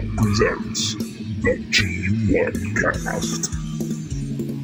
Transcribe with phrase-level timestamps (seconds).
[0.00, 3.50] Game presents the G1 Cast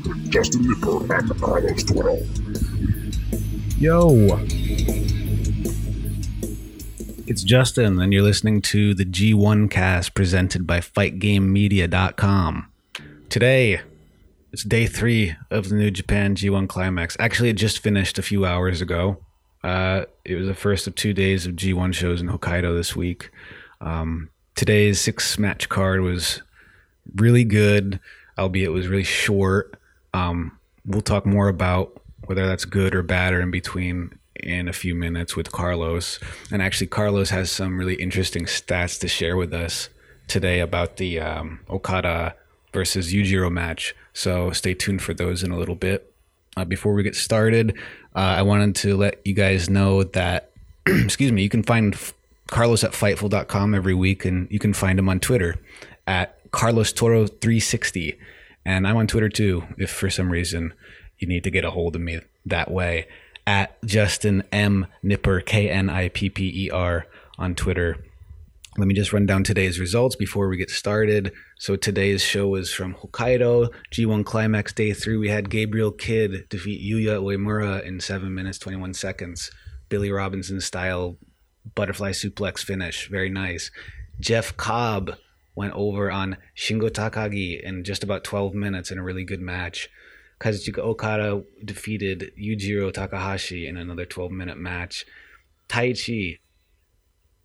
[0.06, 2.18] with Justin Knipper and Carlos Toro.
[3.76, 4.38] Yo.
[7.26, 12.70] It's Justin, and you're listening to the G1 cast presented by FightGameMedia.com.
[13.28, 13.80] Today,
[14.52, 17.16] it's day three of the New Japan G1 Climax.
[17.18, 19.18] Actually, it just finished a few hours ago.
[19.64, 23.30] Uh, it was the first of two days of G1 shows in Hokkaido this week.
[23.80, 26.42] Um, today's six match card was
[27.16, 28.00] really good,
[28.38, 29.78] albeit it was really short.
[30.12, 34.72] Um, we'll talk more about whether that's good or bad or in between in a
[34.72, 36.18] few minutes with Carlos.
[36.50, 39.88] And actually, Carlos has some really interesting stats to share with us
[40.28, 42.34] today about the um, Okada
[42.72, 43.94] versus Yujiro match.
[44.12, 46.12] So stay tuned for those in a little bit.
[46.56, 47.76] Uh, before we get started,
[48.14, 50.50] uh, I wanted to let you guys know that,
[50.86, 51.98] excuse me, you can find
[52.48, 55.56] Carlos at Fightful.com every week, and you can find him on Twitter
[56.06, 58.18] at Carlos Toro 360.
[58.64, 60.72] And I'm on Twitter too, if for some reason
[61.18, 63.06] you need to get a hold of me that way.
[63.46, 64.86] At Justin M.
[65.04, 67.06] Knipper, K N I P P E R,
[67.38, 67.96] on Twitter.
[68.76, 71.32] Let me just run down today's results before we get started.
[71.58, 75.16] So today's show was from Hokkaido, G1 Climax Day 3.
[75.16, 79.52] We had Gabriel Kidd defeat Yuya Uemura in 7 minutes 21 seconds.
[79.88, 81.18] Billy Robinson style
[81.74, 83.08] butterfly suplex finish.
[83.08, 83.70] Very nice.
[84.20, 85.16] Jeff Cobb
[85.54, 89.88] went over on Shingo Takagi in just about 12 minutes in a really good match.
[90.40, 95.06] Kazuchika Okada defeated Yujiro Takahashi in another 12 minute match.
[95.68, 96.38] Taichi,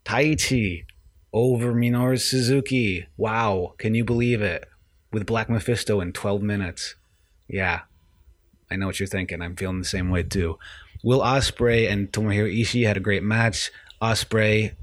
[0.03, 0.85] Taichi
[1.31, 3.07] over Minoru Suzuki.
[3.15, 4.67] Wow, can you believe it?
[5.11, 6.95] With Black Mephisto in 12 minutes.
[7.47, 7.81] Yeah,
[8.69, 9.41] I know what you're thinking.
[9.41, 10.59] I'm feeling the same way too.
[11.03, 13.71] Will Ospreay and Tomohiro Ishii had a great match.
[14.01, 14.75] Ospreay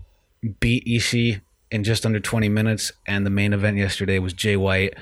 [0.60, 1.41] beat Ishii
[1.71, 4.94] in just under 20 minutes, and the main event yesterday was Jay White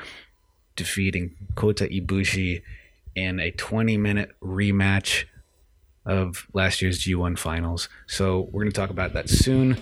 [0.77, 2.63] defeating Kota Ibushi
[3.15, 5.25] in a 20 minute rematch
[6.07, 7.89] of last year's G1 finals.
[8.07, 9.81] So we're going to talk about that soon.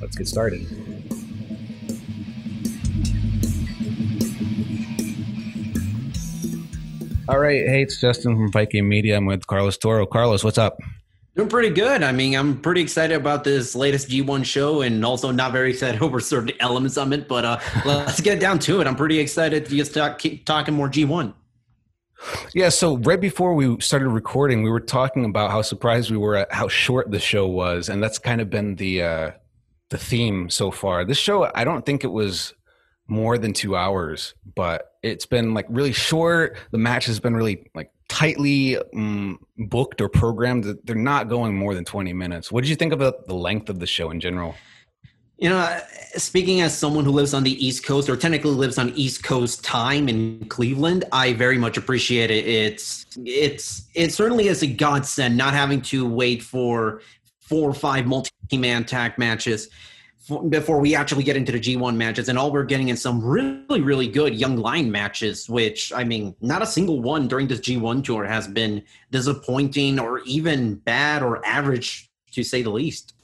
[0.00, 0.66] Let's get started.
[7.28, 7.66] All right.
[7.66, 9.16] Hey, it's Justin from Game Media.
[9.16, 10.06] I'm with Carlos Toro.
[10.06, 10.78] Carlos, what's up?
[11.36, 12.02] Doing pretty good.
[12.02, 16.00] I mean, I'm pretty excited about this latest G1 show and also not very excited
[16.02, 18.86] over certain elements of it, but uh, let's get down to it.
[18.86, 21.34] I'm pretty excited to just talk, keep talking more G1.
[22.54, 26.36] Yeah, so right before we started recording, we were talking about how surprised we were
[26.36, 29.30] at how short the show was, and that's kind of been the uh,
[29.90, 31.04] the theme so far.
[31.04, 32.54] This show, I don't think it was
[33.06, 36.56] more than two hours, but it's been like really short.
[36.70, 40.64] The match has been really like tightly um, booked or programmed.
[40.84, 42.52] They're not going more than 20 minutes.
[42.52, 44.54] What did you think about the length of the show in general?
[45.38, 45.80] You know,
[46.16, 49.62] speaking as someone who lives on the East Coast or technically lives on East Coast
[49.62, 52.46] time in Cleveland, I very much appreciate it.
[52.46, 57.02] It's it's it certainly is a godsend not having to wait for
[57.40, 59.68] four or five multi-man tag matches
[60.48, 63.80] before we actually get into the G1 matches, and all we're getting is some really,
[63.80, 68.04] really good young lion matches, which I mean, not a single one during this G1
[68.04, 73.14] tour has been disappointing or even bad or average to say the least.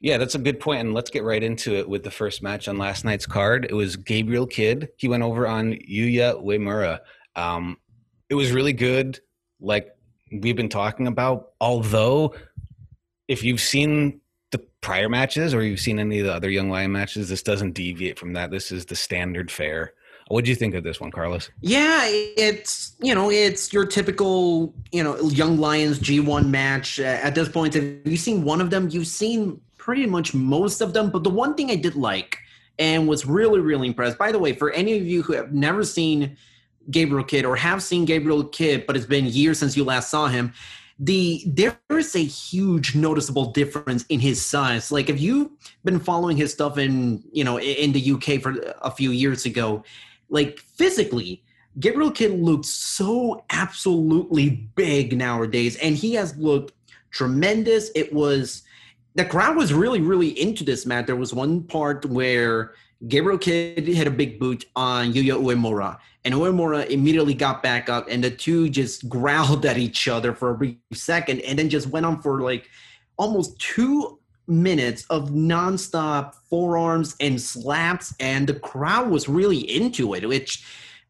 [0.00, 2.68] Yeah, that's a good point, and let's get right into it with the first match
[2.68, 3.66] on last night's card.
[3.68, 4.88] It was Gabriel Kidd.
[4.96, 7.00] He went over on Yuya Uemura.
[7.36, 7.78] Um,
[8.28, 9.20] it was really good,
[9.60, 9.88] like
[10.30, 11.52] we've been talking about.
[11.60, 12.34] Although,
[13.28, 14.20] if you've seen
[14.54, 17.72] the prior matches or you've seen any of the other Young Lion matches, this doesn't
[17.72, 18.52] deviate from that.
[18.52, 19.94] This is the standard fare.
[20.28, 21.50] What do you think of this one, Carlos?
[21.60, 27.00] Yeah, it's you know it's your typical you know Young Lions G1 match.
[27.00, 28.88] Uh, at this point, have you seen one of them?
[28.88, 31.10] You've seen pretty much most of them.
[31.10, 32.38] But the one thing I did like
[32.78, 34.16] and was really really impressed.
[34.16, 36.36] By the way, for any of you who have never seen
[36.90, 40.28] Gabriel Kidd or have seen Gabriel Kidd, but it's been years since you last saw
[40.28, 40.54] him,
[40.98, 44.92] the there is a huge noticeable difference in his size.
[44.92, 45.50] Like if you've
[45.84, 49.82] been following his stuff in you know in the UK for a few years ago,
[50.28, 51.42] like physically,
[51.80, 56.72] Gabriel Kidd looks so absolutely big nowadays, and he has looked
[57.10, 57.90] tremendous.
[57.94, 58.62] It was
[59.14, 61.06] the crowd was really, really into this match.
[61.06, 62.74] There was one part where
[63.06, 68.06] Gabriel Kidd hit a big boot on Yuya Uemura, and Uemura immediately got back up,
[68.08, 71.88] and the two just growled at each other for a brief second, and then just
[71.88, 72.68] went on for like
[73.16, 80.28] almost two minutes of nonstop forearms and slaps, and the crowd was really into it.
[80.28, 80.64] Which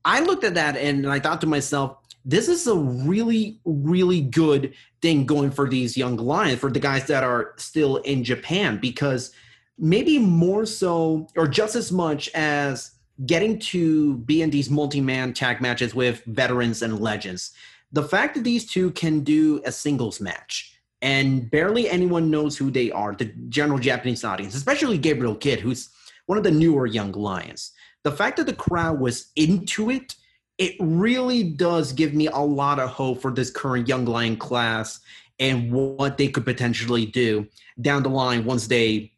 [0.05, 4.75] I looked at that and I thought to myself, this is a really, really good
[5.03, 9.32] thing going for these young lions, for the guys that are still in Japan, because
[9.79, 12.93] maybe more so, or just as much as
[13.26, 17.53] getting to be in these multi-man tag matches with veterans and legends.
[17.93, 22.71] The fact that these two can do a singles match and barely anyone knows who
[22.71, 25.91] they are, the general Japanese audience, especially Gabriel Kidd, who's
[26.26, 27.73] one of the newer young lions.
[28.03, 30.15] The fact that the crowd was into it,
[30.59, 35.01] it really does give me a lot of hope for this current young lion class
[35.39, 37.47] and what they could potentially do
[37.81, 39.11] down the line once they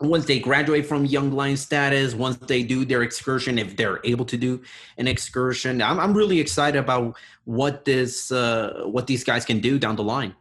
[0.00, 4.24] once they graduate from young lion status, once they do their excursion, if they're able
[4.24, 4.62] to do
[4.96, 9.78] an excursion, I'm, I'm really excited about what this uh, what these guys can do
[9.78, 10.34] down the line.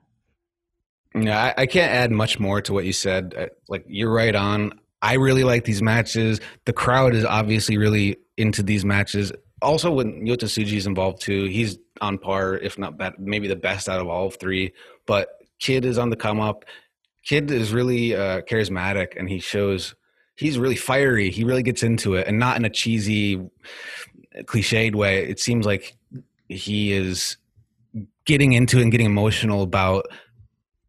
[1.13, 3.33] Yeah, I, I can't add much more to what you said.
[3.37, 4.79] Uh, like you're right on.
[5.01, 6.39] I really like these matches.
[6.65, 9.31] The crowd is obviously really into these matches.
[9.61, 13.55] Also, when Yota Tsuji is involved too, he's on par, if not better, maybe the
[13.55, 14.73] best out of all three.
[15.05, 15.29] But
[15.59, 16.65] Kidd is on the come up.
[17.25, 19.95] Kidd is really uh, charismatic, and he shows
[20.35, 21.29] he's really fiery.
[21.29, 23.37] He really gets into it, and not in a cheesy,
[24.43, 25.25] cliched way.
[25.27, 25.95] It seems like
[26.47, 27.37] he is
[28.25, 30.05] getting into it and getting emotional about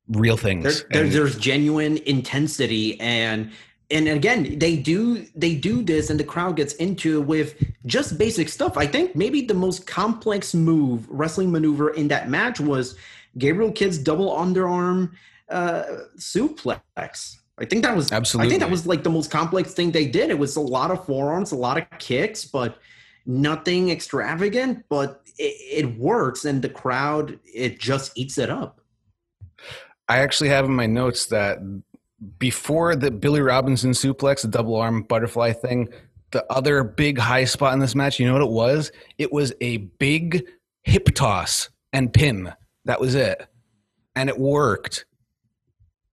[0.08, 0.84] real things.
[0.84, 3.50] There, there, there's genuine intensity and
[3.90, 8.18] and again they do they do this and the crowd gets into it with just
[8.18, 8.76] basic stuff.
[8.76, 12.96] I think maybe the most complex move wrestling maneuver in that match was
[13.38, 15.12] gabriel kidd's double underarm
[15.48, 15.84] uh,
[16.16, 17.36] suplex.
[17.58, 20.06] I think that was absolutely i think that was like the most complex thing they
[20.06, 20.30] did.
[20.30, 22.78] It was a lot of forearms a lot of kicks but
[23.26, 28.80] nothing extravagant but it, it works and the crowd it just eats it up.
[30.08, 31.58] I actually have in my notes that
[32.38, 35.88] before the Billy Robinson suplex, the double arm butterfly thing,
[36.32, 38.92] the other big high spot in this match, you know what it was?
[39.18, 40.46] It was a big
[40.82, 42.52] hip toss and pin.
[42.84, 43.46] That was it.
[44.14, 45.06] And it worked.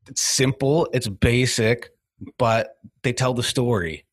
[0.07, 1.89] It's simple, it's basic,
[2.37, 4.05] but they tell the story.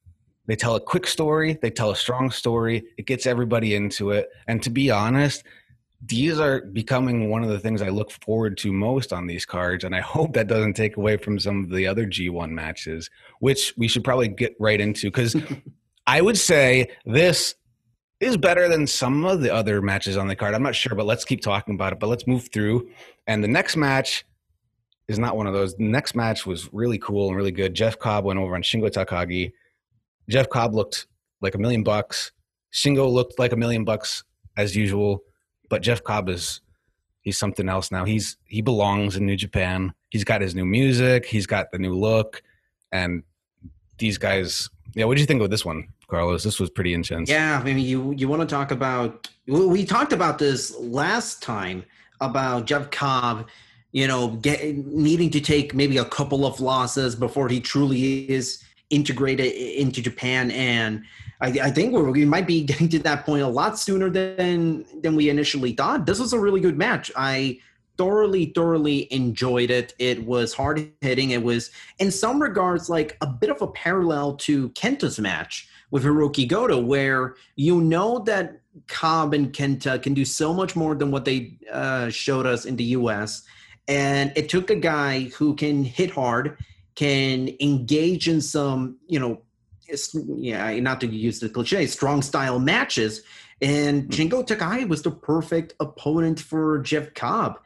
[0.46, 4.28] They tell a quick story, they tell a strong story, it gets everybody into it.
[4.46, 5.42] And to be honest,
[6.02, 9.84] these are becoming one of the things I look forward to most on these cards,
[9.84, 13.08] and I hope that doesn't take away from some of the other G1 matches,
[13.40, 15.36] which we should probably get right into because
[16.06, 17.54] I would say this
[18.20, 20.54] is better than some of the other matches on the card.
[20.54, 22.00] I'm not sure, but let's keep talking about it.
[22.00, 22.88] But let's move through.
[23.26, 24.24] And the next match
[25.08, 25.74] is not one of those.
[25.76, 27.74] The next match was really cool and really good.
[27.74, 29.52] Jeff Cobb went over on Shingo Takagi.
[30.28, 31.06] Jeff Cobb looked
[31.40, 32.32] like a million bucks.
[32.72, 34.24] Shingo looked like a million bucks
[34.56, 35.22] as usual
[35.68, 36.60] but Jeff Cobb is
[37.22, 38.04] he's something else now.
[38.04, 39.92] He's he belongs in New Japan.
[40.10, 41.26] He's got his new music.
[41.26, 42.42] He's got the new look,
[42.92, 43.22] and
[43.98, 44.70] these guys.
[44.94, 46.44] Yeah, what do you think of this one, Carlos?
[46.44, 47.28] This was pretty intense.
[47.28, 49.28] Yeah, I mean, you you want to talk about?
[49.46, 51.84] We talked about this last time
[52.20, 53.48] about Jeff Cobb.
[53.92, 58.63] You know, get, needing to take maybe a couple of losses before he truly is
[58.90, 61.04] integrated into Japan and
[61.40, 65.16] I, I think we might be getting to that point a lot sooner than than
[65.16, 66.06] we initially thought.
[66.06, 67.10] This was a really good match.
[67.16, 67.58] I
[67.96, 69.94] thoroughly, thoroughly enjoyed it.
[69.98, 71.30] It was hard hitting.
[71.30, 76.04] It was, in some regards, like a bit of a parallel to Kenta's match with
[76.04, 81.10] Hiroki Goto, where you know that Cobb and Kenta can do so much more than
[81.10, 83.44] what they uh, showed us in the US.
[83.86, 86.58] And it took a guy who can hit hard,
[86.94, 89.42] can engage in some, you know,
[90.38, 93.22] yeah, not to use the cliche, strong style matches.
[93.60, 97.58] And mm Shingo Takagi was the perfect opponent for Jeff Cobb.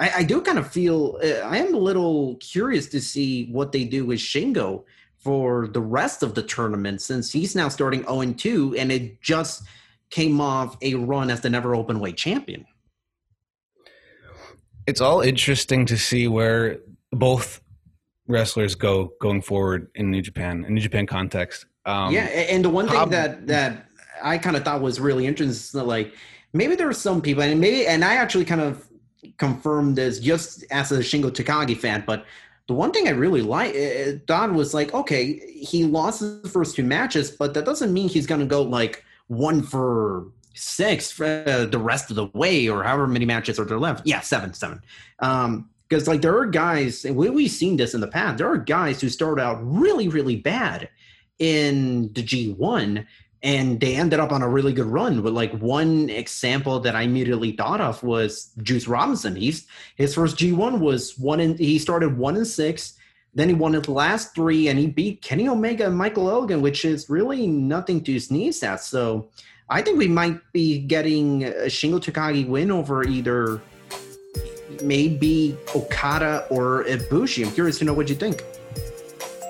[0.00, 3.72] I, I do kind of feel uh, I am a little curious to see what
[3.72, 4.84] they do with Shingo
[5.18, 9.62] for the rest of the tournament since he's now starting 0 2 and it just
[10.10, 12.66] came off a run as the never open weight champion.
[14.86, 17.60] It's all interesting to see where both
[18.26, 21.66] wrestlers go going forward in New Japan in New Japan context.
[21.86, 23.86] Um, yeah, and the one thing that that
[24.22, 26.14] I kind of thought was really interesting, is that like
[26.52, 28.88] maybe there are some people, and maybe, and I actually kind of
[29.36, 32.24] confirmed this just as a Shingo Takagi fan, but
[32.66, 33.74] the one thing I really like,
[34.26, 38.26] Don was like, okay, he lost the first two matches, but that doesn't mean he's
[38.26, 42.82] going to go like one for six for uh, the rest of the way, or
[42.82, 44.06] however many matches are there left.
[44.06, 44.80] Yeah, seven, seven.
[45.18, 48.38] Um, because like there are guys, and we, we've seen this in the past.
[48.38, 50.88] There are guys who start out really, really bad
[51.38, 53.06] in the G1
[53.44, 55.22] and they ended up on a really good run.
[55.22, 59.36] But like one example that I immediately thought of was Juice Robinson.
[59.36, 62.94] He's his first G1 was one in he started one and six.
[63.32, 66.84] Then he won the last three and he beat Kenny Omega and Michael Elgin, which
[66.84, 68.80] is really nothing to sneeze at.
[68.80, 69.28] So
[69.70, 73.60] I think we might be getting a Shingo Takagi win over either
[74.82, 77.46] maybe Okada or Ibushi.
[77.46, 78.44] I'm curious to know what you think.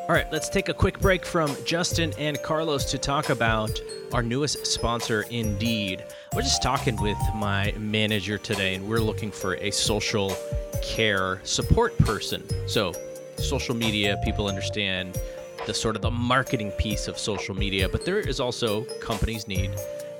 [0.06, 3.80] All right, let's take a quick break from Justin and Carlos to talk about
[4.12, 6.04] our newest sponsor, Indeed.
[6.34, 10.36] We're just talking with my manager today, and we're looking for a social
[10.82, 12.44] care support person.
[12.68, 12.92] So,
[13.38, 15.18] social media, people understand
[15.66, 19.70] the sort of the marketing piece of social media, but there is also companies need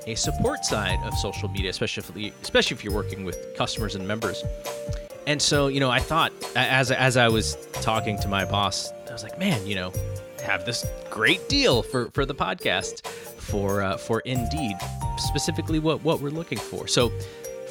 [0.06, 4.06] a support side of social media, especially if, especially if you're working with customers and
[4.06, 4.44] members.
[5.26, 9.12] And so, you know, I thought as as I was talking to my boss, I
[9.12, 9.92] was like, man, you know,
[10.42, 14.76] have this great deal for for the podcast for uh, for Indeed,
[15.16, 16.87] specifically what what we're looking for.
[16.87, 17.11] So,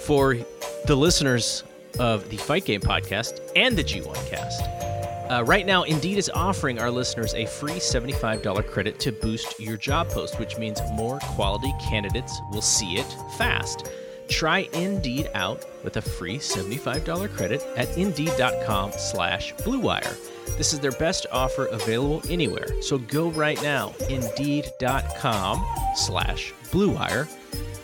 [0.05, 0.37] for
[0.85, 1.63] the listeners
[1.99, 4.92] of the Fight Game podcast and the G1 cast.
[5.33, 9.77] Uh, right now, Indeed is offering our listeners a free $75 credit to boost your
[9.77, 13.89] job post, which means more quality candidates will see it fast.
[14.27, 20.15] Try Indeed out with a free $75 credit at Indeed.com slash BlueWire.
[20.55, 27.27] This is their best offer available anywhere, so go right now, Indeed.com slash BlueWire.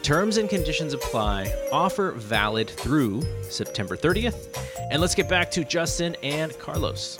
[0.04, 1.52] Terms and conditions apply.
[1.72, 4.56] Offer valid through September 30th.
[4.92, 7.20] And let's get back to Justin and Carlos.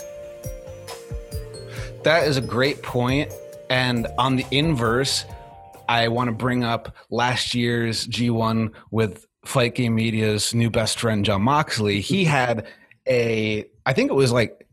[2.02, 3.32] That is a great point.
[3.68, 5.24] And on the inverse,
[5.88, 11.24] I want to bring up last year's G1 with Fight Game Media's new best friend,
[11.24, 12.00] Jon Moxley.
[12.00, 12.30] He mm-hmm.
[12.30, 12.66] had
[13.08, 14.66] a, I think it was like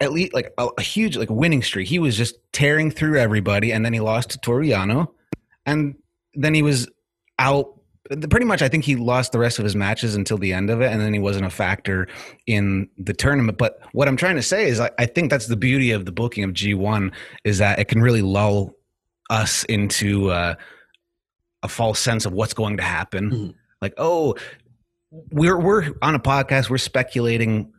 [0.00, 1.88] at least like a, a, huge like winning streak.
[1.88, 5.08] He was just tearing through everybody, and then he lost to Toru Yano,
[5.66, 5.96] and
[6.34, 6.88] then he was
[7.38, 7.78] out.
[8.30, 10.80] Pretty much, I think he lost the rest of his matches until the end of
[10.80, 12.08] it, and then he wasn't a factor
[12.46, 13.58] in the tournament.
[13.58, 16.12] But what I'm trying to say is, I, I think that's the beauty of the
[16.12, 17.12] booking of G1
[17.44, 18.74] is that it can really lull
[19.30, 20.54] us into uh,
[21.62, 23.30] a false sense of what's going to happen.
[23.30, 23.50] Mm-hmm.
[23.80, 24.36] Like, oh,
[25.30, 27.72] we're we're on a podcast, we're speculating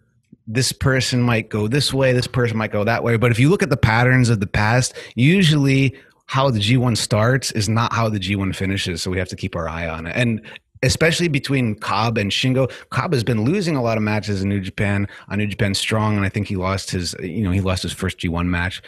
[0.48, 3.18] this person might go this way, this person might go that way.
[3.18, 7.51] But if you look at the patterns of the past, usually how the G1 starts
[7.51, 9.01] is not how the G1 finishes.
[9.01, 10.15] So we have to keep our eye on it.
[10.15, 10.42] And
[10.82, 14.60] especially between Cobb and Shingo, Cobb has been losing a lot of matches in New
[14.60, 17.84] Japan on New Japan Strong, and I think he lost his, you know, he lost
[17.84, 18.82] his first G1 match.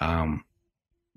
[0.00, 0.44] Um,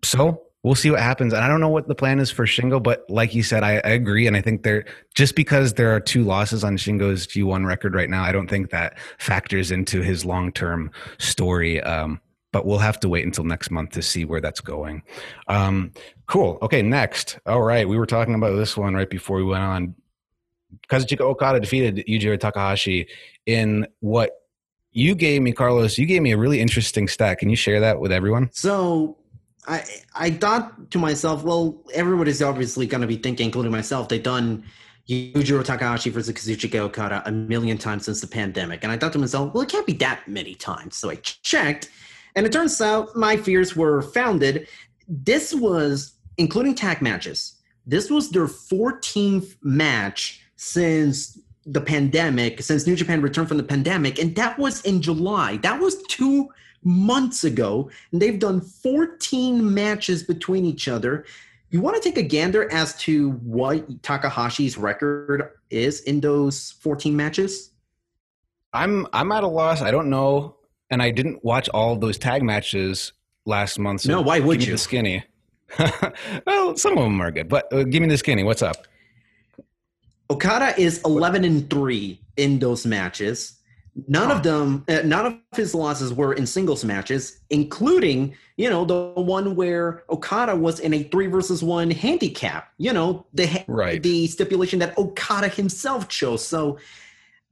[0.03, 1.33] so we'll see what happens.
[1.33, 3.75] And I don't know what the plan is for Shingo, but like you said, I,
[3.83, 4.27] I agree.
[4.27, 8.10] And I think there, just because there are two losses on Shingo's G1 record right
[8.10, 11.81] now, I don't think that factors into his long term story.
[11.81, 12.19] Um,
[12.51, 15.03] but we'll have to wait until next month to see where that's going.
[15.48, 15.91] Um,
[16.27, 16.58] cool.
[16.62, 17.39] Okay, next.
[17.46, 19.96] All right, we were talking about this one right before we went on.
[20.89, 23.08] Kazuchika Okada defeated Yujiro Takahashi
[23.46, 24.31] in what
[24.91, 25.98] you gave me, Carlos.
[25.98, 27.39] You gave me a really interesting stat.
[27.39, 28.50] Can you share that with everyone?
[28.51, 29.17] So
[29.67, 29.84] I
[30.15, 34.63] I thought to myself, well, everybody's obviously going to be thinking, including myself, they've done
[35.10, 39.20] Yujiro Takahashi versus Kazuchika Okada a million times since the pandemic, and I thought to
[39.20, 40.98] myself, well, it can't be that many times.
[40.98, 41.89] So I checked,
[42.35, 44.67] and it turns out my fears were founded.
[45.07, 52.95] This was, including tag matches, this was their 14th match since the pandemic, since New
[52.95, 55.57] Japan returned from the pandemic, and that was in July.
[55.57, 56.50] That was two
[56.83, 61.25] months ago, and they've done 14 matches between each other.
[61.69, 67.15] You want to take a gander as to what Takahashi's record is in those 14
[67.15, 67.71] matches?
[68.73, 69.81] I'm I'm at a loss.
[69.81, 70.55] I don't know,
[70.91, 73.13] and I didn't watch all those tag matches
[73.45, 74.01] last month.
[74.01, 74.74] So no, why would you?
[74.74, 75.24] The skinny.
[76.45, 78.43] well, some of them are good, but uh, give me the skinny.
[78.43, 78.86] What's up?
[80.29, 83.57] Okada is 11 and 3 in those matches.
[84.07, 88.86] None of them, uh, none of his losses were in singles matches, including, you know,
[88.86, 92.71] the one where Okada was in a three versus one handicap.
[92.77, 94.01] You know, the right.
[94.01, 96.45] the stipulation that Okada himself chose.
[96.45, 96.77] So,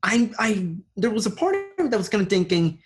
[0.02, 2.80] I, I, there was a part of me that was kind of thinking,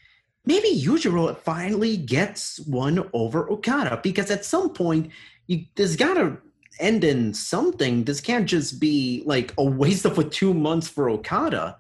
[0.46, 5.12] maybe Yujiro finally gets one over Okada because at some point,
[5.48, 6.38] you, there's got to
[6.80, 8.04] end in something.
[8.04, 11.78] This can't just be like a waste of a two months for Okada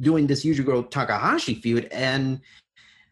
[0.00, 1.86] doing this Yujiro Takahashi feud.
[1.90, 2.40] And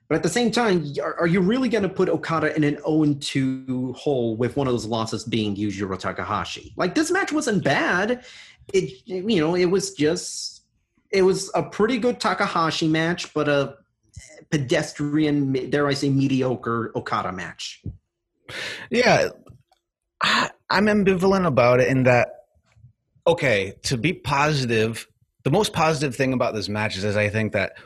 [0.08, 2.76] But at the same time, are, are you really going to put Okada in an
[2.76, 6.72] 0-2 hole with one of those losses being Yujiro Takahashi?
[6.76, 8.24] Like this match wasn't bad.
[8.72, 10.62] It you know it was just
[11.10, 13.76] it was a pretty good Takahashi match, but a
[14.50, 17.82] pedestrian, dare I say, mediocre Okada match.
[18.90, 19.28] Yeah,
[20.20, 22.28] I, I'm ambivalent about it in that.
[23.26, 25.08] Okay, to be positive,
[25.42, 27.76] the most positive thing about this match is, is I think that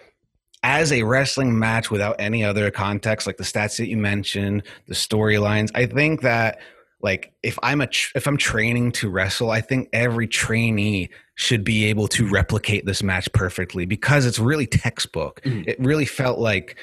[0.63, 4.95] as a wrestling match without any other context, like the stats that you mentioned, the
[4.95, 6.59] storylines, I think that
[7.03, 11.65] like if I'm a tr- if I'm training to wrestle, I think every trainee should
[11.65, 15.41] be able to replicate this match perfectly because it's really textbook.
[15.41, 15.67] Mm.
[15.67, 16.77] It really felt like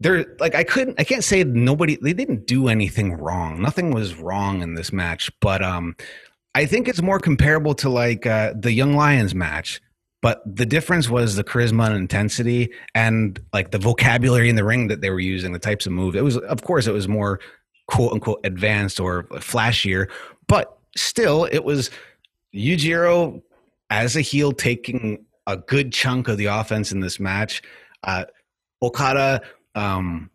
[0.00, 3.60] there like I couldn't I can't say nobody they didn't do anything wrong.
[3.60, 5.96] Nothing was wrong in this match, but um
[6.54, 9.82] I think it's more comparable to like uh, the Young Lions match
[10.22, 14.88] but the difference was the charisma and intensity and like the vocabulary in the ring
[14.88, 16.16] that they were using, the types of moves.
[16.16, 17.40] It was, of course, it was more
[17.88, 20.08] quote unquote advanced or flashier,
[20.48, 21.90] but still, it was
[22.54, 23.42] Yujiro
[23.94, 27.62] as a heel taking a good chunk of the offense in this match.
[28.02, 28.24] Uh,
[28.82, 29.40] Okada
[29.76, 30.30] um,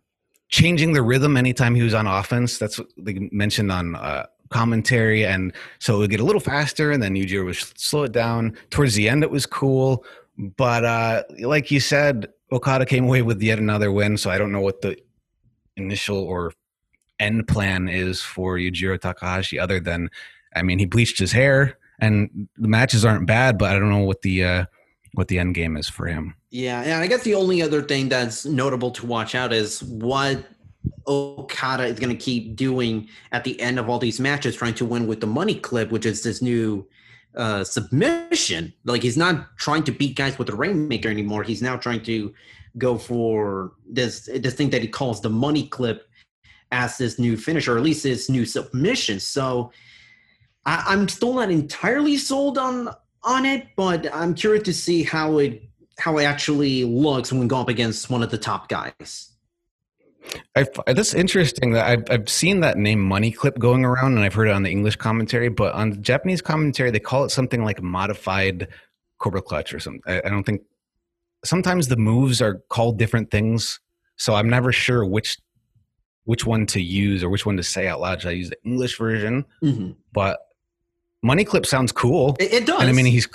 [0.47, 2.57] changing the rhythm anytime he was on offense.
[2.57, 6.91] That's what they mentioned on uh, commentary, and so it would get a little faster,
[6.91, 8.57] and then Yujiro would slow it down.
[8.69, 10.05] Towards the end, it was cool,
[10.37, 14.17] but uh, like you said, Okada came away with yet another win.
[14.17, 14.97] So I don't know what the
[15.75, 16.53] initial or
[17.19, 20.09] end plan is for Yujiro Takahashi, other than,
[20.55, 24.03] I mean, he bleached his hair, and the matches aren't bad, but I don't know
[24.03, 24.65] what the uh,
[25.13, 26.35] what the end game is for him.
[26.51, 30.43] Yeah, and I guess the only other thing that's notable to watch out is what
[31.07, 34.85] Okada is going to keep doing at the end of all these matches, trying to
[34.85, 36.87] win with the money clip, which is this new
[37.35, 38.73] uh, submission.
[38.85, 41.43] Like he's not trying to beat guys with the rainmaker anymore.
[41.43, 42.33] He's now trying to
[42.77, 46.07] go for this this thing that he calls the money clip
[46.71, 49.19] as this new finisher, or at least this new submission.
[49.19, 49.71] So
[50.65, 52.89] I, I'm still not entirely sold on
[53.23, 55.63] on it, but I'm curious to see how it
[55.97, 59.29] how it actually looks when we go up against one of the top guys.
[60.55, 64.34] I, that's interesting that I've, I've seen that name money clip going around and I've
[64.34, 67.63] heard it on the English commentary, but on the Japanese commentary, they call it something
[67.63, 68.67] like modified
[69.17, 70.01] cobra clutch or something.
[70.05, 70.62] I, I don't think
[71.43, 73.79] sometimes the moves are called different things.
[74.17, 75.38] So I'm never sure which
[76.25, 78.21] which one to use or which one to say out loud.
[78.21, 79.45] Should I use the English version?
[79.63, 79.91] Mm-hmm.
[80.12, 80.39] But
[81.21, 82.36] money clip sounds cool.
[82.39, 82.82] It, it does.
[82.82, 83.27] And I mean, he's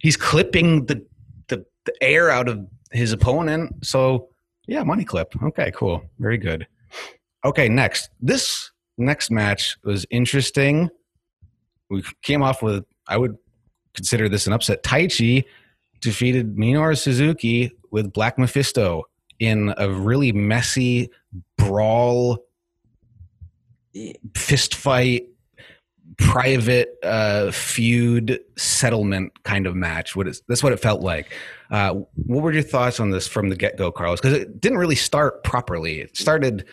[0.00, 1.04] he's clipping the,
[1.48, 3.84] the the air out of his opponent.
[3.84, 4.28] So
[4.66, 5.34] yeah, money clip.
[5.42, 6.02] Okay, cool.
[6.18, 6.66] Very good.
[7.44, 8.10] Okay, next.
[8.20, 10.90] This next match was interesting.
[11.88, 13.36] We came off with, I would
[13.94, 14.82] consider this an upset.
[14.82, 15.44] Taichi
[16.00, 19.04] defeated Minoru Suzuki with Black Mephisto
[19.38, 21.10] in a really messy
[21.56, 22.38] brawl,
[24.34, 25.28] fist fight,
[26.18, 30.16] private uh, feud settlement kind of match.
[30.16, 31.32] What is that's what it felt like.
[31.70, 34.20] Uh, what were your thoughts on this from the get go, Carlos?
[34.20, 36.00] Because it didn't really start properly.
[36.00, 36.64] It started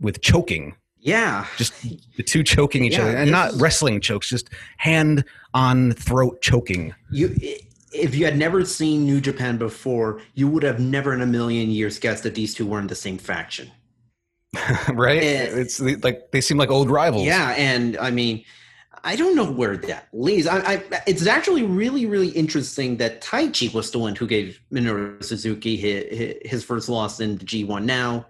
[0.00, 0.74] with choking.
[0.98, 1.46] Yeah.
[1.56, 1.82] Just
[2.16, 5.24] the two choking each yeah, other and not wrestling chokes, just hand
[5.54, 6.94] on throat choking.
[7.10, 7.34] You
[7.92, 11.70] if you had never seen New Japan before, you would have never in a million
[11.70, 13.70] years guessed that these two were in the same faction.
[14.92, 15.22] right?
[15.22, 17.24] And, it's like they seem like old rivals.
[17.24, 18.44] Yeah, and I mean,
[19.04, 20.46] I don't know where that leads.
[20.46, 25.22] I, I, it's actually really, really interesting that Taichi was the one who gave Minoru
[25.24, 27.84] Suzuki his, his first loss in the G1.
[27.84, 28.26] Now,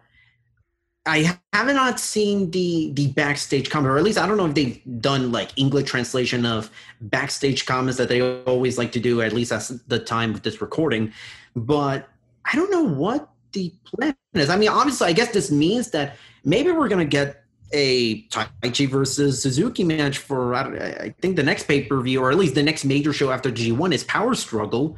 [1.04, 4.54] I have not seen the the backstage comment, or at least I don't know if
[4.54, 9.32] they've done like English translation of backstage comments that they always like to do, at
[9.32, 11.12] least at the time of this recording.
[11.56, 12.08] But
[12.44, 14.48] I don't know what the plan is.
[14.48, 17.41] I mean, obviously, I guess this means that maybe we're going to get
[17.72, 22.36] a Taichi versus Suzuki match for I, think the next pay per view or at
[22.36, 24.96] least the next major show after G1 is Power Struggle,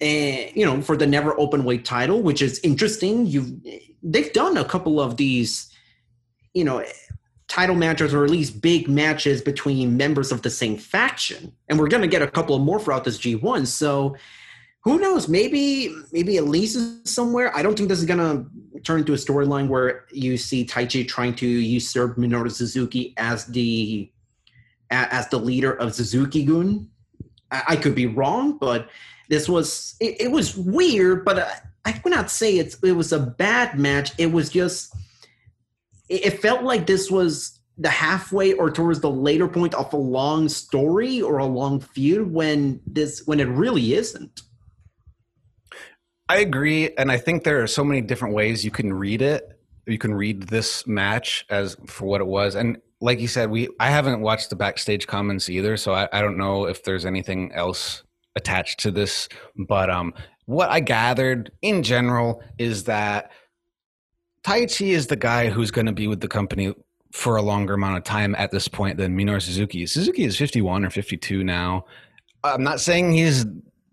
[0.00, 3.26] and you know for the never open weight title, which is interesting.
[3.26, 3.60] You
[4.02, 5.70] they've done a couple of these,
[6.52, 6.84] you know,
[7.48, 11.88] title matches or at least big matches between members of the same faction, and we're
[11.88, 13.66] gonna get a couple more throughout this G1.
[13.66, 14.16] So
[14.84, 15.28] who knows?
[15.28, 17.56] Maybe maybe Elise is somewhere.
[17.56, 18.44] I don't think this is gonna
[18.84, 24.10] turn into a storyline where you see Taichi trying to usurp Minoru Suzuki as the
[24.90, 26.88] as the leader of Suzuki Gun.
[27.50, 28.88] I, could be wrong, but
[29.28, 31.24] this was it, it was weird.
[31.24, 31.52] But I,
[31.86, 34.12] I would not say it's it was a bad match.
[34.18, 34.94] It was just
[36.10, 39.96] it, it felt like this was the halfway or towards the later point of a
[39.96, 44.42] long story or a long feud when this when it really isn't.
[46.28, 49.58] I agree, and I think there are so many different ways you can read it.
[49.86, 53.68] You can read this match as for what it was, and like you said, we
[53.78, 57.52] I haven't watched the backstage comments either, so I, I don't know if there's anything
[57.52, 58.02] else
[58.34, 59.28] attached to this.
[59.68, 60.14] But um,
[60.46, 63.30] what I gathered in general is that
[64.42, 66.74] Taichi is the guy who's going to be with the company
[67.12, 69.86] for a longer amount of time at this point than Minoru Suzuki.
[69.86, 71.84] Suzuki is 51 or 52 now.
[72.42, 73.46] I'm not saying he's,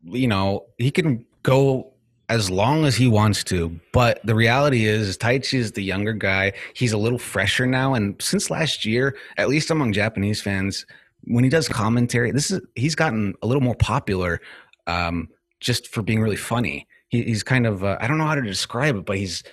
[0.04, 1.91] you know, he can go
[2.32, 6.54] as long as he wants to, but the reality is, Taichi is the younger guy.
[6.74, 10.86] He's a little fresher now, and since last year, at least among Japanese fans,
[11.26, 14.40] when he does commentary, this is he's gotten a little more popular,
[14.88, 15.28] um,
[15.60, 16.88] just for being really funny.
[17.10, 19.44] He, he's kind of uh, I don't know how to describe it, but he's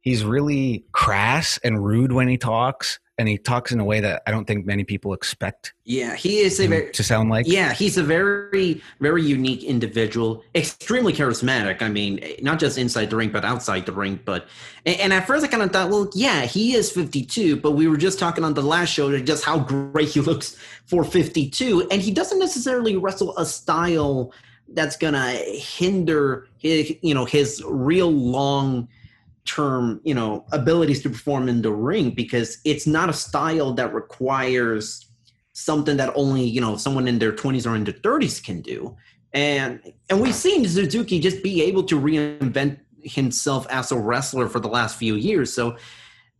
[0.00, 4.22] he's really crass and rude when he talks and he talks in a way that
[4.26, 5.74] I don't think many people expect.
[5.84, 7.46] Yeah, he is a very to sound like.
[7.46, 11.82] Yeah, he's a very very unique individual, extremely charismatic.
[11.82, 14.18] I mean, not just inside the ring but outside the ring.
[14.24, 14.48] But
[14.86, 17.98] and at first I kind of thought, well, yeah, he is 52, but we were
[17.98, 20.56] just talking on the last show just how great he looks
[20.86, 24.32] for 52, and he doesn't necessarily wrestle a style
[24.72, 28.88] that's gonna hinder his, you know, his real long
[29.44, 33.92] term, you know, abilities to perform in the ring because it's not a style that
[33.94, 35.06] requires
[35.52, 38.96] something that only, you know, someone in their 20s or in their 30s can do.
[39.32, 44.60] And and we've seen Suzuki just be able to reinvent himself as a wrestler for
[44.60, 45.52] the last few years.
[45.52, 45.76] So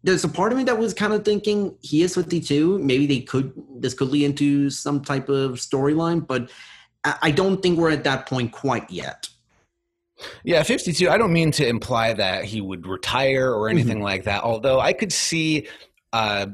[0.03, 2.79] there's a part of me that was kind of thinking he is 52.
[2.79, 6.51] Maybe they could this could lead into some type of storyline, but
[7.05, 9.29] I don't think we're at that point quite yet.
[10.45, 11.09] Yeah, 52.
[11.09, 14.05] I don't mean to imply that he would retire or anything mm-hmm.
[14.05, 15.67] like that, although I could see
[16.13, 16.47] uh,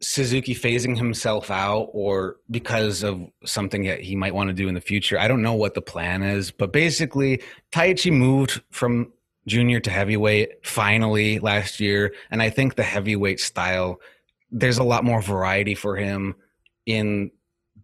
[0.00, 4.74] Suzuki phasing himself out or because of something that he might want to do in
[4.74, 5.18] the future.
[5.18, 7.42] I don't know what the plan is, but basically,
[7.72, 9.12] Taichi moved from
[9.46, 12.14] junior to heavyweight finally last year.
[12.30, 14.00] And I think the heavyweight style,
[14.50, 16.34] there's a lot more variety for him
[16.84, 17.30] in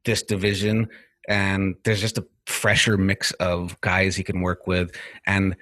[0.05, 0.89] this division.
[1.29, 4.91] And there's just a fresher mix of guys he can work with.
[5.27, 5.57] And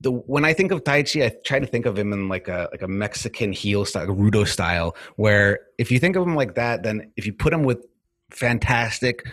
[0.00, 2.68] the when I think of Taichi, I try to think of him in like a
[2.70, 6.54] like a Mexican heel style, like Rudo style, where if you think of him like
[6.54, 7.84] that, then if you put him with
[8.30, 9.26] fantastic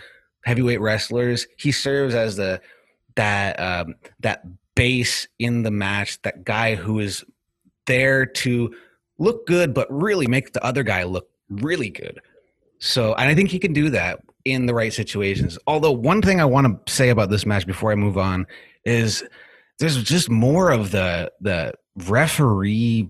[0.44, 2.60] heavyweight wrestlers, he serves as the
[3.14, 4.42] that um, that
[4.74, 7.24] base in the match, that guy who is
[7.86, 8.74] there to
[9.18, 12.20] look good, but really make the other guy look really good.
[12.78, 14.20] So, and I think he can do that
[14.52, 15.58] in the right situations.
[15.66, 18.46] Although one thing I want to say about this match before I move on
[18.84, 19.24] is
[19.78, 21.72] there's just more of the the
[22.06, 23.08] referee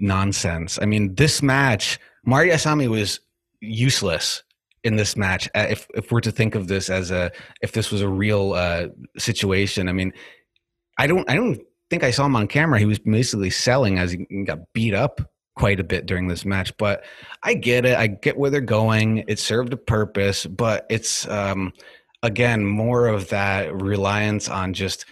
[0.00, 0.78] nonsense.
[0.80, 3.20] I mean, this match, Marty Asami was
[3.60, 4.42] useless
[4.84, 5.48] in this match.
[5.54, 7.30] Uh, if if we're to think of this as a
[7.62, 10.12] if this was a real uh, situation, I mean,
[10.98, 12.78] I don't I don't think I saw him on camera.
[12.78, 15.20] He was basically selling as he got beat up
[15.54, 16.76] quite a bit during this match.
[16.76, 17.04] But
[17.42, 17.96] I get it.
[17.96, 19.24] I get where they're going.
[19.28, 21.72] It served a purpose, but it's um,
[22.22, 25.04] again more of that reliance on just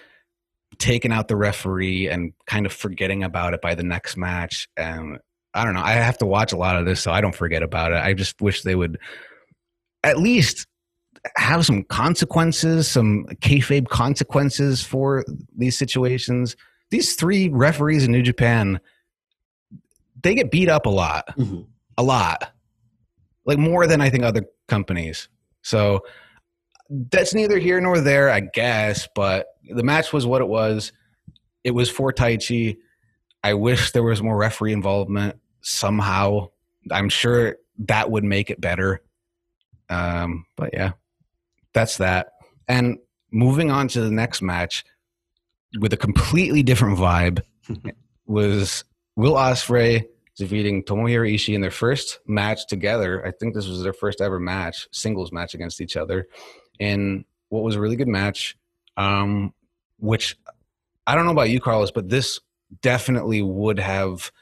[0.79, 4.68] taking out the referee and kind of forgetting about it by the next match.
[4.76, 5.18] And
[5.53, 5.83] I don't know.
[5.83, 7.96] I have to watch a lot of this, so I don't forget about it.
[7.96, 8.98] I just wish they would
[10.03, 10.66] at least
[11.37, 15.24] have some consequences, some kayfabe consequences for
[15.57, 16.57] these situations.
[16.90, 18.81] These three referees in New Japan
[20.23, 21.63] they get beat up a lot, mm-hmm.
[21.97, 22.53] a lot,
[23.45, 25.29] like more than I think other companies.
[25.63, 26.01] So
[26.89, 29.09] that's neither here nor there, I guess.
[29.15, 30.93] But the match was what it was.
[31.65, 32.79] It was for Taichi.
[33.43, 36.49] I wish there was more referee involvement somehow.
[36.91, 37.57] I'm sure
[37.87, 39.03] that would make it better.
[39.89, 40.93] Um, but yeah,
[41.73, 42.33] that's that.
[42.69, 42.99] And
[43.33, 44.85] moving on to the next match
[45.79, 47.43] with a completely different vibe
[48.27, 48.85] was
[49.21, 53.25] Will Ospreay defeating Tomohiro Ishii in their first match together.
[53.27, 56.27] I think this was their first ever match, singles match against each other,
[56.79, 58.57] in what was a really good match.
[58.97, 59.53] Um,
[59.99, 60.39] which
[61.07, 62.41] I don't know about you, Carlos, but this
[62.81, 64.33] definitely would have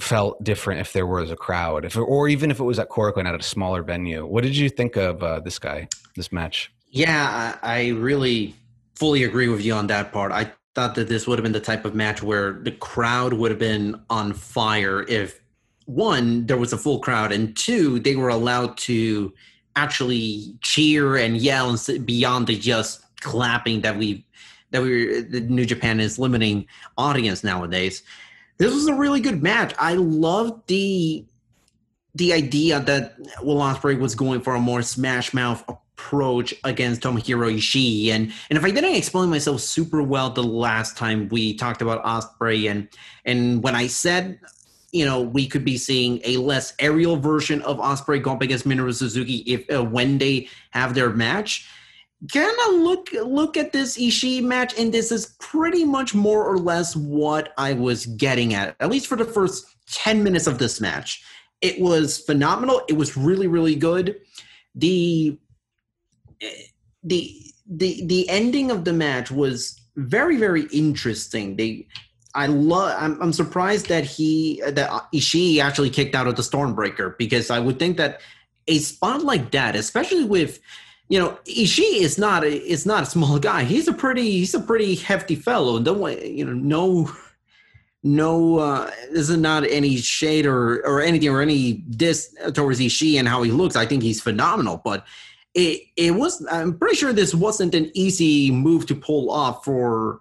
[0.00, 3.26] felt different if there was a crowd, if or even if it was at Korakuen
[3.26, 4.26] at a smaller venue.
[4.26, 6.72] What did you think of uh, this guy, this match?
[6.90, 8.56] Yeah, I, I really
[8.96, 10.32] fully agree with you on that part.
[10.32, 13.50] I thought that this would have been the type of match where the crowd would
[13.50, 15.40] have been on fire if
[15.86, 19.32] one there was a full crowd and two they were allowed to
[19.74, 24.22] actually cheer and yell and beyond the just clapping that we
[24.70, 26.66] that we the New Japan is limiting
[26.98, 28.02] audience nowadays.
[28.58, 29.74] This was a really good match.
[29.78, 31.24] I loved the
[32.14, 35.64] the idea that Will Ospreay was going for a more smash mouth
[35.96, 38.10] approach against Tomohiro Ishii.
[38.10, 42.04] And and if I didn't explain myself super well the last time we talked about
[42.04, 42.88] Ospreay, and
[43.24, 44.38] and when I said
[44.92, 48.68] you know we could be seeing a less aerial version of Ospreay going up against
[48.68, 51.68] Minoru Suzuki if uh, when they have their match.
[52.32, 56.58] Kind of look look at this Ishii match, and this is pretty much more or
[56.58, 60.80] less what I was getting at, at least for the first ten minutes of this
[60.80, 61.22] match.
[61.60, 62.82] It was phenomenal.
[62.88, 64.16] It was really really good.
[64.74, 65.38] The
[67.02, 71.56] the the the ending of the match was very very interesting.
[71.56, 71.86] They
[72.36, 72.94] I love.
[72.98, 77.58] I'm, I'm surprised that he that Ishii actually kicked out of the Stormbreaker because I
[77.58, 78.20] would think that
[78.68, 80.60] a spot like that, especially with
[81.08, 83.64] you know Ishii is not a, is not a small guy.
[83.64, 85.76] He's a pretty he's a pretty hefty fellow.
[85.76, 87.10] And don't you know no
[88.02, 93.18] no uh, this is not any shade or or anything or any diss towards Ishii
[93.18, 93.76] and how he looks.
[93.76, 95.06] I think he's phenomenal, but
[95.56, 96.46] it it was.
[96.50, 100.20] I'm pretty sure this wasn't an easy move to pull off for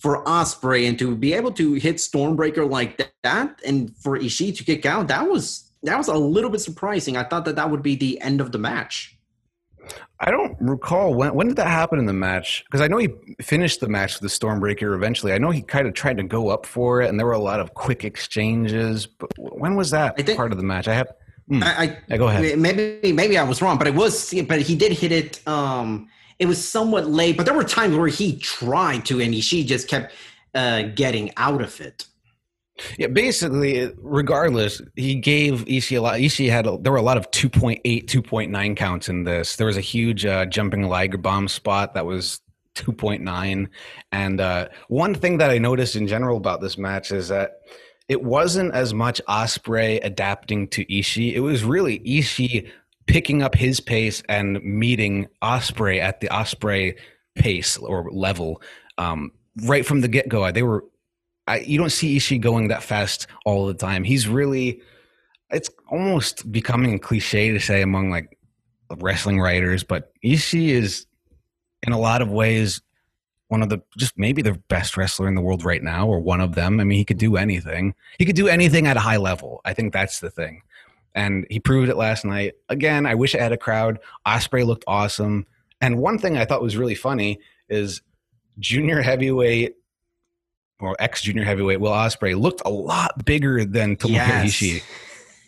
[0.00, 4.64] for Ospreay and to be able to hit Stormbreaker like that, and for Ishii to
[4.64, 7.16] kick out, that was that was a little bit surprising.
[7.16, 9.16] I thought that that would be the end of the match.
[10.18, 13.10] I don't recall when when did that happen in the match because I know he
[13.40, 15.32] finished the match with the Stormbreaker eventually.
[15.32, 17.38] I know he kind of tried to go up for it, and there were a
[17.38, 19.06] lot of quick exchanges.
[19.06, 20.88] But when was that think, part of the match?
[20.88, 21.12] I have.
[21.48, 21.62] Hmm.
[21.62, 22.58] I, I go ahead.
[22.58, 24.32] Maybe maybe I was wrong, but it was.
[24.48, 25.46] But he did hit it.
[25.46, 29.64] Um, it was somewhat late, but there were times where he tried to, and she
[29.64, 30.12] just kept
[30.54, 32.06] uh, getting out of it.
[32.98, 36.18] Yeah, basically, regardless, he gave Ishii a lot.
[36.18, 39.54] Ishii had a, there were a lot of 2.8, 2.9 counts in this.
[39.56, 42.40] There was a huge uh, jumping Liger bomb spot that was
[42.74, 43.68] 2.9.
[44.10, 47.60] And uh, one thing that I noticed in general about this match is that
[48.08, 51.34] it wasn't as much Ospreay adapting to Ishii.
[51.34, 52.70] It was really Ishii
[53.06, 56.98] picking up his pace and meeting Ospreay at the Ospreay
[57.34, 58.62] pace or level
[58.98, 59.32] um,
[59.64, 60.50] right from the get go.
[60.50, 60.84] They were,
[61.46, 64.04] I, you don't see Ishii going that fast all the time.
[64.04, 64.80] He's really,
[65.50, 68.38] it's almost becoming a cliche to say among like
[68.98, 71.06] wrestling writers, but Ishii is
[71.86, 72.80] in a lot of ways
[73.48, 76.40] one of the just maybe the best wrestler in the world right now or one
[76.40, 76.80] of them.
[76.80, 77.94] I mean, he could do anything.
[78.18, 79.60] He could do anything at a high level.
[79.64, 80.62] I think that's the thing
[81.14, 82.54] and he proved it last night.
[82.68, 83.98] Again, I wish I had a crowd.
[84.26, 85.46] Ospreay looked awesome.
[85.80, 88.02] And one thing I thought was really funny is
[88.58, 89.76] junior heavyweight
[90.80, 94.54] or ex junior heavyweight Will Ospreay looked a lot bigger than Tomohiro yes.
[94.54, 94.82] Ishii.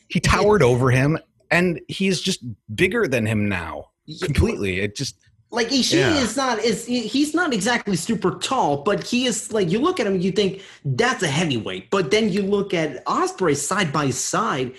[0.09, 1.19] He towered over him,
[1.51, 3.91] and he's just bigger than him now.
[4.23, 4.81] Completely.
[4.81, 5.19] It just
[5.57, 6.19] like Ishii yeah.
[6.19, 10.07] is not is he's not exactly super tall, but he is like you look at
[10.07, 11.90] him, you think that's a heavyweight.
[11.90, 14.75] But then you look at Ospreay side by side,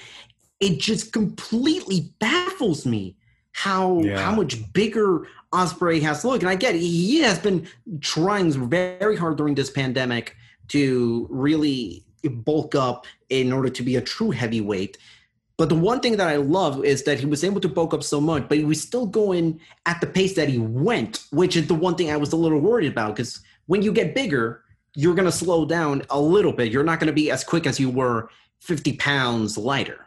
[0.60, 3.18] it just completely baffles me
[3.54, 4.20] how yeah.
[4.20, 6.42] how much bigger Ospreay has to look.
[6.42, 7.68] And I get it, he has been
[8.02, 10.36] trying very hard during this pandemic
[10.68, 15.00] to really bulk up in order to be a true heavyweight.
[15.58, 18.04] But the one thing that I love is that he was able to bulk up
[18.04, 21.68] so much, but he was still going at the pace that he went, which is
[21.68, 23.16] the one thing I was a little worried about.
[23.16, 24.64] Because when you get bigger,
[24.96, 26.72] you're going to slow down a little bit.
[26.72, 28.30] You're not going to be as quick as you were
[28.62, 30.06] 50 pounds lighter.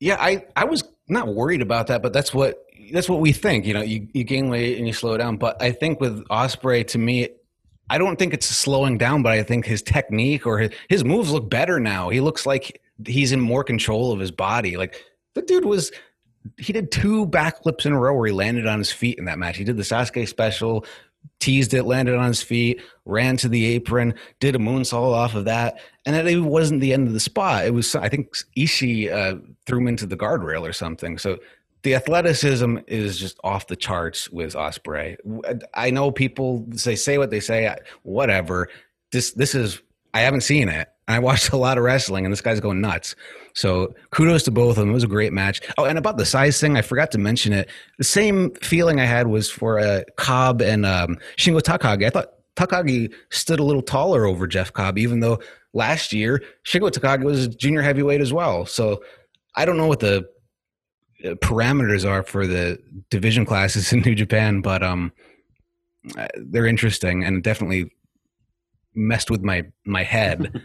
[0.00, 3.66] Yeah, I, I was not worried about that, but that's what that's what we think.
[3.66, 5.36] You know, you, you gain weight and you slow down.
[5.36, 7.28] But I think with Ospreay, to me,
[7.90, 11.30] I don't think it's slowing down, but I think his technique or his, his moves
[11.30, 12.08] look better now.
[12.08, 14.76] He looks like he's in more control of his body.
[14.76, 15.92] Like the dude was
[16.56, 19.38] he did two backflips in a row where he landed on his feet in that
[19.38, 19.56] match.
[19.56, 20.84] He did the Sasuke special,
[21.40, 25.44] teased it, landed on his feet, ran to the apron, did a moonsault off of
[25.44, 27.66] that, and it wasn't the end of the spot.
[27.66, 31.18] It was, I think, Ishii uh, threw him into the guardrail or something.
[31.18, 31.38] So
[31.82, 35.16] the athleticism is just off the charts with Ospreay.
[35.74, 38.68] I know people say say what they say, whatever.
[39.12, 39.80] This this is
[40.12, 40.88] I haven't seen it.
[41.08, 43.16] I watched a lot of wrestling, and this guy's going nuts.
[43.54, 44.90] So kudos to both of them.
[44.90, 45.60] It was a great match.
[45.78, 47.68] Oh, and about the size thing, I forgot to mention it.
[47.96, 52.06] The same feeling I had was for uh, Cobb and um, Shingo Takagi.
[52.06, 55.40] I thought Takagi stood a little taller over Jeff Cobb, even though
[55.72, 58.66] last year Shingo Takagi was a junior heavyweight as well.
[58.66, 59.02] So
[59.56, 60.28] I don't know what the
[61.24, 62.78] uh, parameters are for the
[63.10, 65.12] division classes in New Japan, but um,
[66.16, 67.90] uh, they're interesting and definitely
[68.98, 70.60] messed with my my head.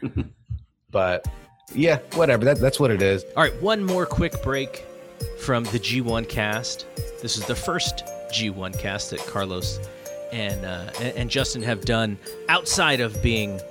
[0.91, 1.26] but
[1.74, 2.43] yeah, whatever.
[2.46, 3.24] That, that's what it is.
[3.38, 4.86] All right, one more quick break
[5.39, 6.86] from the G1 cast.
[7.22, 9.80] This is the first G1 cast that Carlos
[10.32, 12.17] and uh, and Justin have done
[12.50, 13.62] outside of being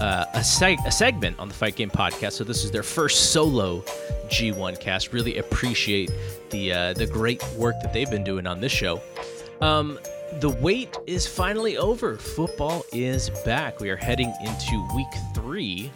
[0.00, 2.32] uh, a, seg- a segment on the Fight Game podcast.
[2.32, 3.80] So this is their first solo
[4.28, 5.12] G1 Cast.
[5.12, 6.10] Really appreciate
[6.50, 9.00] the uh, the great work that they've been doing on this show.
[9.60, 9.98] Um,
[10.38, 12.16] the wait is finally over.
[12.16, 13.80] Football is back.
[13.80, 15.90] We are heading into week three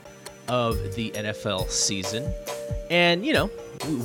[0.49, 2.33] of the NFL season.
[2.91, 3.51] And, you know,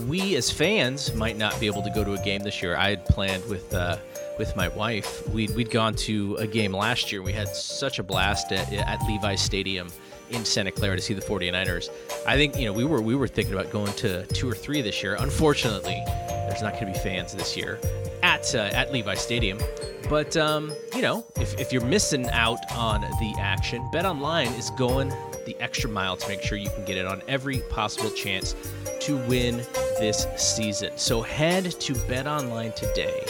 [0.08, 2.76] we as fans might not be able to go to a game this year.
[2.76, 3.98] I had planned with uh,
[4.38, 5.28] with my wife.
[5.30, 7.22] We'd, we'd gone to a game last year.
[7.22, 9.90] We had such a blast at, at Levi's Stadium
[10.30, 11.90] in Santa Clara to see the 49ers.
[12.26, 14.82] I think, you know, we were we were thinking about going to two or three
[14.82, 15.16] this year.
[15.20, 17.80] Unfortunately, there's not going to be fans this year
[18.40, 19.60] at uh, at Levi Stadium.
[20.10, 24.70] But um, you know, if, if you're missing out on the action, Bet Online is
[24.72, 25.10] going
[25.46, 28.56] the extra mile to make sure you can get it on every possible chance
[29.02, 29.58] to win
[30.00, 30.92] this season.
[30.96, 33.24] So head to Bet Online today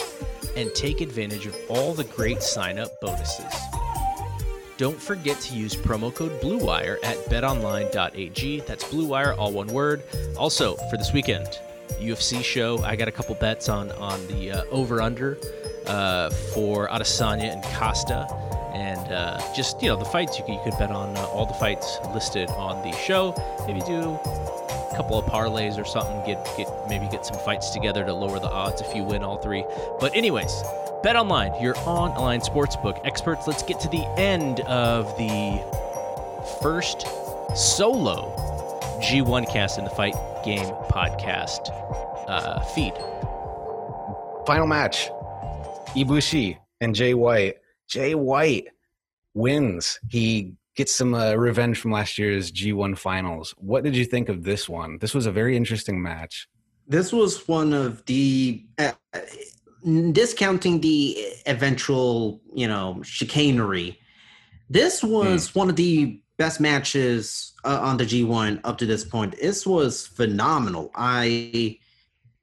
[0.56, 3.54] and take advantage of all the great sign-up bonuses.
[4.76, 8.60] Don't forget to use promo code BLUEWIRE at betonline.ag.
[8.60, 10.02] That's BLUEWIRE, all one word.
[10.36, 11.60] Also, for this weekend,
[11.98, 15.38] UFC show, I got a couple bets on on the uh, over under
[15.86, 18.26] uh, for Adesanya and Costa,
[18.74, 21.46] and uh, just you know the fights you could, you could bet on uh, all
[21.46, 23.34] the fights listed on the show.
[23.66, 26.16] Maybe do a couple of parlays or something.
[26.26, 29.38] Get get maybe get some fights together to lower the odds if you win all
[29.38, 29.64] three.
[30.00, 30.62] But anyways,
[31.02, 33.46] Bet Online, your online sportsbook experts.
[33.46, 35.60] Let's get to the end of the
[36.60, 37.06] first
[37.56, 38.49] solo
[39.00, 41.70] G1 cast in the Fight Game podcast
[42.28, 42.92] uh, feed.
[44.46, 45.08] Final match
[45.96, 47.56] Ibushi and Jay White.
[47.88, 48.68] Jay White
[49.32, 49.98] wins.
[50.10, 53.54] He gets some uh, revenge from last year's G1 finals.
[53.56, 54.98] What did you think of this one?
[54.98, 56.46] This was a very interesting match.
[56.86, 58.92] This was one of the uh,
[60.12, 63.98] discounting the eventual, you know, chicanery.
[64.68, 65.58] This was hmm.
[65.58, 69.36] one of the best matches uh, on the G1 up to this point.
[69.40, 70.90] This was phenomenal.
[70.94, 71.78] I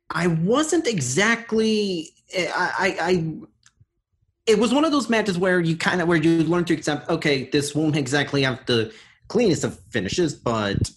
[0.09, 3.33] I wasn't exactly I, I, I
[4.45, 7.09] it was one of those matches where you kind of where you learn to accept
[7.09, 8.93] okay this won't exactly have the
[9.27, 10.89] cleanest of finishes but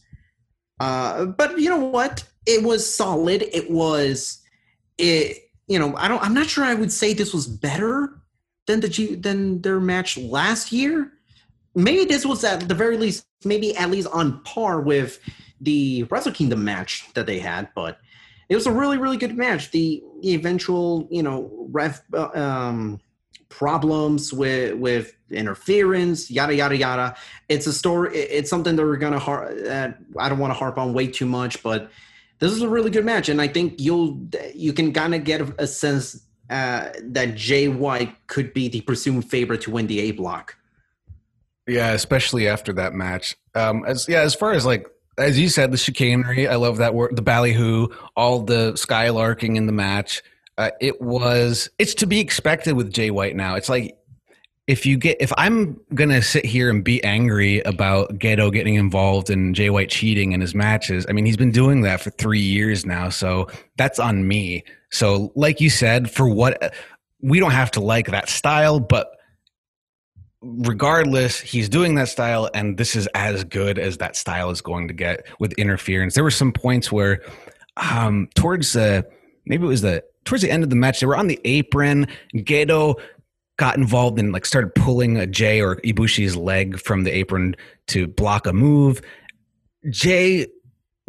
[0.78, 4.40] uh but you know what it was solid it was
[4.98, 8.16] it you know i don't i'm not sure i would say this was better
[8.66, 11.12] than the G, than their match last year
[11.74, 15.18] maybe this was at the very least maybe at least on par with
[15.60, 17.98] the wrestle kingdom match that they had but
[18.50, 19.70] it was a really really good match.
[19.70, 23.00] The, eventual you know ref uh, um,
[23.48, 27.16] problems with with interference, yada yada yada.
[27.48, 28.14] It's a story.
[28.14, 29.18] It's something that we're gonna.
[29.18, 31.90] Har- uh, I don't want to harp on way too much, but
[32.38, 34.20] this is a really good match, and I think you'll
[34.54, 39.30] you can kind of get a, sense uh, that Jay White could be the presumed
[39.30, 40.56] favorite to win the A block.
[41.70, 43.36] Yeah, especially after that match.
[43.54, 44.86] Um, as yeah, as far as like
[45.18, 46.48] as you said, the chicanery.
[46.48, 47.14] I love that word.
[47.14, 50.22] The ballyhoo, all the skylarking in the match.
[50.58, 51.70] Uh, it was.
[51.78, 53.54] It's to be expected with Jay White now.
[53.54, 53.96] It's like
[54.66, 59.30] if you get if I'm gonna sit here and be angry about Gedo getting involved
[59.30, 62.40] in Jay White cheating in his matches, I mean he's been doing that for three
[62.40, 64.64] years now, so that's on me.
[64.90, 66.74] So, like you said, for what
[67.20, 69.19] we don't have to like that style, but
[70.42, 74.88] regardless, he's doing that style, and this is as good as that style is going
[74.88, 76.14] to get with interference.
[76.14, 77.22] There were some points where,
[77.76, 79.06] um, towards the
[79.46, 82.06] maybe it was the towards the end of the match, they were on the apron.
[82.34, 83.00] Gedo
[83.58, 87.54] got involved and like started pulling a Jay or Ibushi's leg from the apron
[87.88, 89.02] to block a move.
[89.90, 90.46] Jay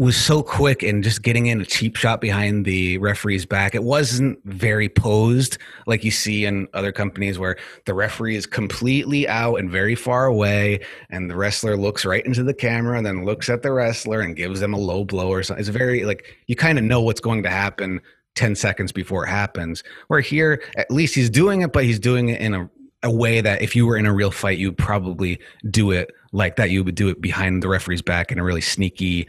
[0.02, 3.76] was so quick and just getting in a cheap shot behind the referee's back.
[3.76, 9.28] It wasn't very posed like you see in other companies where the referee is completely
[9.28, 10.80] out and very far away,
[11.12, 14.36] and the wrestler looks right into the camera and then looks at the wrestler and
[14.36, 15.62] gives them a low blow or something.
[15.62, 18.02] It's very like you kind of know what's going to happen
[18.34, 19.84] 10 seconds before it happens.
[20.08, 22.68] Where here, at least he's doing it, but he's doing it in a,
[23.04, 26.56] a way that if you were in a real fight, you'd probably do it like
[26.56, 26.72] that.
[26.72, 29.28] You would do it behind the referee's back in a really sneaky,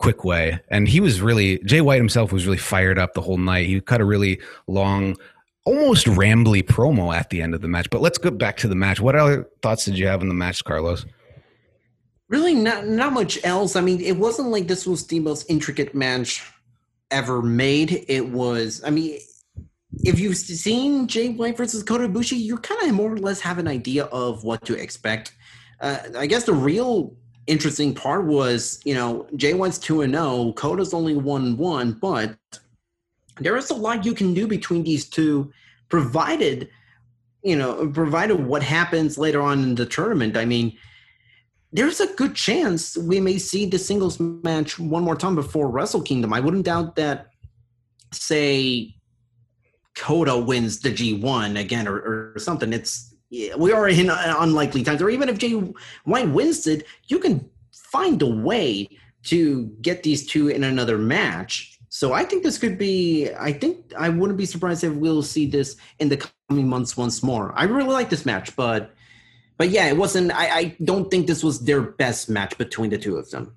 [0.00, 0.58] quick way.
[0.68, 3.66] And he was really Jay White himself was really fired up the whole night.
[3.66, 5.16] He cut a really long,
[5.64, 7.88] almost rambly promo at the end of the match.
[7.90, 9.00] But let's get back to the match.
[9.00, 11.04] What other thoughts did you have in the match, Carlos?
[12.28, 13.76] Really, not not much else.
[13.76, 16.42] I mean, it wasn't like this was the most intricate match
[17.10, 18.04] ever made.
[18.08, 18.82] It was.
[18.84, 19.18] I mean,
[20.04, 23.58] if you've seen Jay White versus Kota Ibushi, you kind of more or less have
[23.58, 25.34] an idea of what to expect.
[25.80, 27.16] Uh, I guess the real
[27.46, 32.36] interesting part was, you know, Jay White's 2 and 0, Kota's only 1 1, but
[33.40, 35.52] there is a lot you can do between these two,
[35.88, 36.68] provided,
[37.42, 40.36] you know, provided what happens later on in the tournament.
[40.36, 40.76] I mean,
[41.72, 46.02] there's a good chance we may see the singles match one more time before Wrestle
[46.02, 46.32] Kingdom.
[46.32, 47.28] I wouldn't doubt that,
[48.12, 48.94] say,
[49.96, 52.72] Kota wins the G1 again or, or something.
[52.72, 55.02] It's we are in unlikely times.
[55.02, 55.52] Or even if Jay
[56.04, 58.88] White wins it, you can find a way
[59.24, 61.78] to get these two in another match.
[61.88, 63.30] So I think this could be.
[63.38, 67.22] I think I wouldn't be surprised if we'll see this in the coming months once
[67.22, 67.52] more.
[67.56, 68.94] I really like this match, but
[69.56, 70.32] but yeah, it wasn't.
[70.32, 73.54] I, I don't think this was their best match between the two of them.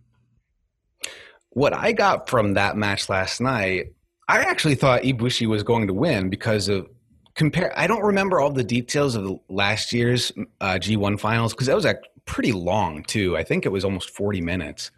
[1.52, 3.94] What I got from that match last night,
[4.28, 6.90] I actually thought Ibushi was going to win because of
[7.36, 7.78] compare.
[7.78, 10.32] I don't remember all the details of last year's
[10.62, 13.38] uh, G1 finals because that was like pretty long too.
[13.38, 14.92] I think it was almost forty minutes.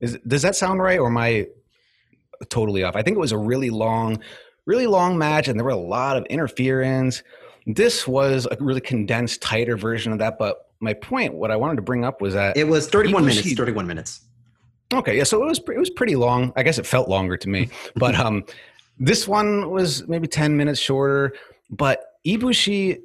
[0.00, 1.46] Is, does that sound right, or am I
[2.48, 2.96] totally off?
[2.96, 4.20] I think it was a really long,
[4.66, 7.22] really long match, and there were a lot of interference.
[7.66, 10.38] This was a really condensed, tighter version of that.
[10.38, 13.52] But my point, what I wanted to bring up was that it was thirty-one minutes.
[13.52, 14.20] Thirty-one minutes.
[14.94, 16.52] Okay, yeah, so it was it was pretty long.
[16.56, 18.44] I guess it felt longer to me, but um,
[18.98, 21.34] this one was maybe ten minutes shorter.
[21.70, 22.98] But Ibushi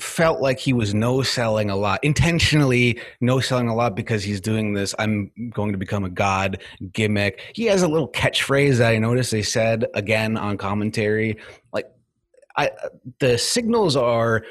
[0.00, 4.40] felt like he was no selling a lot, intentionally no selling a lot because he's
[4.40, 6.62] doing this I'm going to become a god
[6.92, 7.40] gimmick.
[7.54, 11.36] He has a little catchphrase that I noticed they said again on commentary.
[11.72, 11.86] Like
[12.56, 12.70] I
[13.20, 14.42] the signals are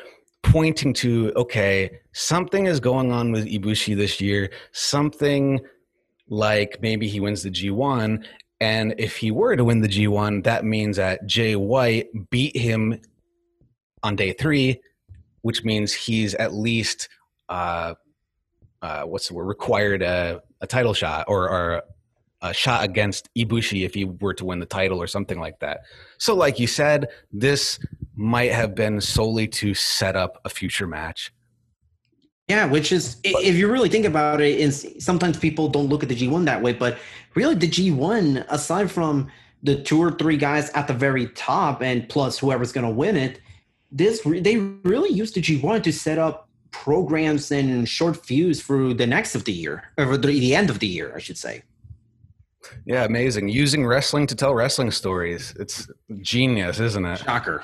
[0.44, 4.52] pointing to okay, something is going on with Ibushi this year.
[4.72, 5.60] Something
[6.30, 8.24] like maybe he wins the G1
[8.62, 13.02] and if he were to win the G1, that means that Jay White beat him
[14.04, 14.82] on day three,
[15.42, 17.10] which means he's at least
[17.50, 17.96] uh,
[18.84, 21.84] uh, what's the word required a, a title shot or, or
[22.44, 25.82] a shot against Ibushi if he were to win the title or something like that.
[26.20, 27.80] So, like you said, this
[28.16, 31.34] might have been solely to set up a future match.
[32.52, 36.10] Yeah, which is if you really think about it, is sometimes people don't look at
[36.10, 36.98] the G1 that way, but
[37.34, 39.32] really the G1, aside from
[39.64, 43.16] the two or three guys at the very top and plus whoever's going to win
[43.16, 43.40] it,
[43.90, 49.08] this they really used the G1 to set up programs and short fuse for the
[49.08, 51.64] next of the year or the, the end of the year, I should say.
[52.86, 53.48] Yeah, amazing.
[53.48, 55.54] Using wrestling to tell wrestling stories.
[55.58, 55.88] It's
[56.20, 57.20] genius, isn't it?
[57.20, 57.64] Shocker.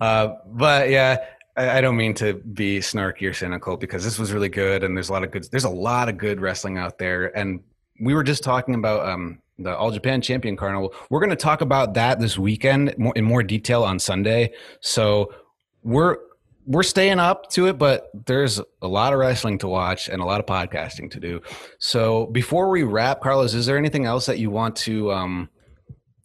[0.00, 1.18] Uh, but yeah,
[1.56, 5.10] I, don't mean to be snarky or cynical because this was really good, and there's
[5.10, 5.50] a lot of good.
[5.50, 7.60] There's a lot of good wrestling out there, and
[8.00, 10.94] we were just talking about um, the All Japan Champion Carnival.
[11.10, 14.52] We're going to talk about that this weekend in more detail on Sunday.
[14.80, 15.34] So
[15.82, 16.16] we're
[16.64, 20.24] we're staying up to it, but there's a lot of wrestling to watch and a
[20.24, 21.40] lot of podcasting to do.
[21.78, 25.48] So before we wrap, Carlos, is there anything else that you want to um,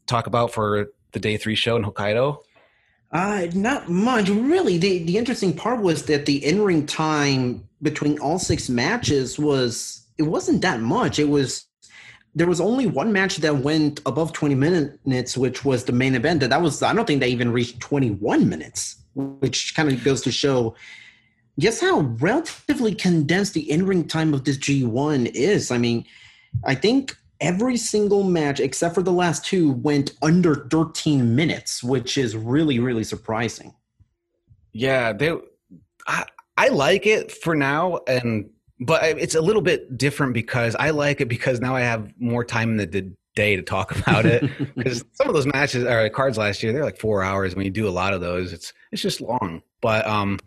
[0.05, 2.37] talk about for the day three show in Hokkaido?
[3.11, 4.77] Uh, not much, really.
[4.77, 10.05] The the interesting part was that the in ring time between all six matches was
[10.17, 11.19] it wasn't that much.
[11.19, 11.65] It was
[12.35, 16.41] there was only one match that went above 20 minutes, which was the main event.
[16.41, 20.31] That was I don't think they even reached 21 minutes, which kind of goes to
[20.31, 20.75] show
[21.57, 25.71] just how relatively condensed the in ring time of this G1 is.
[25.71, 26.05] I mean,
[26.65, 32.17] I think every single match except for the last two went under 13 minutes, which
[32.17, 33.73] is really really surprising.
[34.73, 35.35] Yeah, they
[36.07, 36.25] I,
[36.57, 41.19] I like it for now and but it's a little bit different because I like
[41.19, 44.43] it because now I have more time in the day to talk about it
[44.75, 47.71] because some of those matches or cards last year they're like 4 hours when you
[47.71, 49.61] do a lot of those it's it's just long.
[49.81, 50.39] But um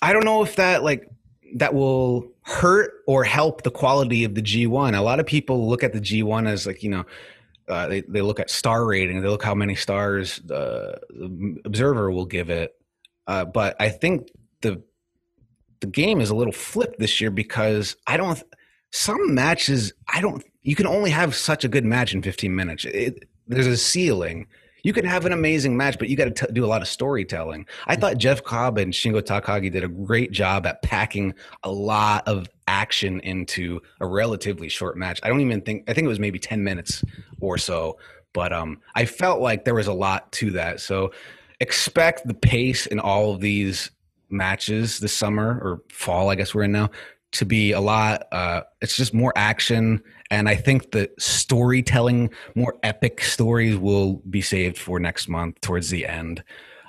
[0.00, 1.08] I don't know if that like
[1.54, 4.96] that will hurt or help the quality of the G1.
[4.96, 7.04] A lot of people look at the G1 as like, you know,
[7.68, 12.10] uh, they, they look at star rating, they look how many stars the, the observer
[12.10, 12.74] will give it.
[13.26, 14.30] Uh, but I think
[14.62, 14.82] the
[15.80, 18.42] the game is a little flipped this year because I don't
[18.90, 22.84] some matches I don't you can only have such a good match in 15 minutes.
[22.84, 24.46] It, there's a ceiling
[24.82, 27.66] you can have an amazing match, but you got to do a lot of storytelling.
[27.86, 32.26] I thought Jeff Cobb and Shingo Takagi did a great job at packing a lot
[32.26, 35.20] of action into a relatively short match.
[35.22, 37.04] I don't even think I think it was maybe 10 minutes
[37.40, 37.98] or so,
[38.32, 40.80] but um I felt like there was a lot to that.
[40.80, 41.12] So
[41.60, 43.90] expect the pace in all of these
[44.30, 46.90] matches this summer or fall, I guess we're in now,
[47.32, 50.02] to be a lot uh it's just more action
[50.32, 55.90] and I think the storytelling, more epic stories, will be saved for next month towards
[55.90, 56.42] the end.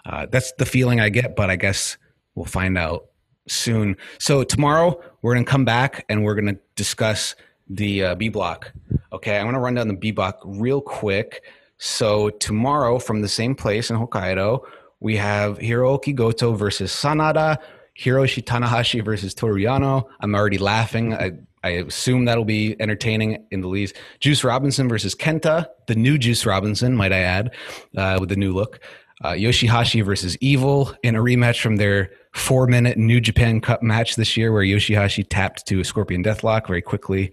[0.05, 1.97] Uh, that's the feeling I get, but I guess
[2.35, 3.07] we'll find out
[3.49, 3.97] soon.
[4.17, 7.35] So tomorrow we're gonna come back and we're gonna discuss
[7.69, 8.71] the uh, B block.
[9.11, 11.43] Okay, I'm gonna run down the B block real quick.
[11.77, 14.61] So tomorrow, from the same place in Hokkaido,
[15.01, 17.57] we have Hirooki Goto versus Sanada,
[17.99, 20.05] Hiroshi Tanahashi versus Toru Yano.
[20.21, 21.13] I'm already laughing.
[21.13, 21.33] I,
[21.63, 23.95] I assume that'll be entertaining in the least.
[24.19, 27.51] Juice Robinson versus Kenta, the new Juice Robinson, might I add,
[27.97, 28.79] uh, with the new look.
[29.23, 34.15] Uh, Yoshihashi versus Evil in a rematch from their four minute New Japan Cup match
[34.17, 37.31] this year, where Yoshihashi tapped to a Scorpion Deathlock very quickly.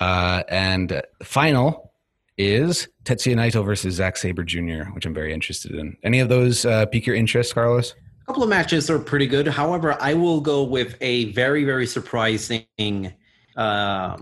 [0.00, 1.92] Uh, and final
[2.38, 5.96] is Tetsuya Naito versus Zack Sabre Jr., which I'm very interested in.
[6.02, 7.94] Any of those uh, pique your interest, Carlos?
[8.22, 9.48] A couple of matches are pretty good.
[9.48, 13.12] However, I will go with a very, very surprising
[13.58, 14.16] uh,